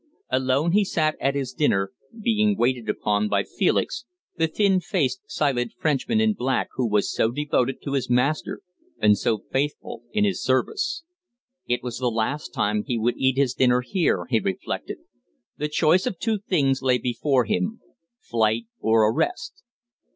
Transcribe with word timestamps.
Alone 0.31 0.71
he 0.71 0.83
sat 0.83 1.15
at 1.21 1.35
his 1.35 1.53
dinner, 1.53 1.91
being 2.23 2.57
waited 2.57 2.89
upon 2.89 3.29
by 3.29 3.43
Felix, 3.43 4.05
the 4.35 4.47
thin 4.47 4.79
faced, 4.79 5.21
silent 5.27 5.73
Frenchman 5.77 6.19
in 6.19 6.33
black 6.33 6.69
who 6.73 6.89
was 6.89 7.13
so 7.13 7.29
devoted 7.29 7.83
to 7.83 7.93
his 7.93 8.09
master 8.09 8.61
and 8.97 9.15
so 9.15 9.43
faithful 9.51 10.01
in 10.11 10.23
his 10.23 10.43
service. 10.43 11.03
It 11.67 11.83
was 11.83 11.99
the 11.99 12.09
last 12.09 12.51
time 12.51 12.83
he 12.83 12.97
would 12.97 13.17
eat 13.17 13.37
his 13.37 13.53
dinner 13.53 13.83
there, 13.93 14.25
he 14.27 14.39
reflected. 14.39 14.97
The 15.57 15.69
choice 15.69 16.07
of 16.07 16.17
two 16.17 16.39
things 16.39 16.81
lay 16.81 16.97
before 16.97 17.45
him 17.45 17.79
flight, 18.19 18.65
or 18.79 19.07
arrest. 19.07 19.61